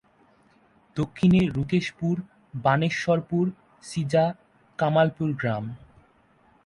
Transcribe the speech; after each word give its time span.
দক্ষিণে 0.97 1.41
রুকেশপুর, 1.47 2.15
বানেশ্বরপুর, 2.63 3.45
সিজা, 3.83 4.25
কামালপুর 4.79 5.29
গ্রাম। 5.33 5.65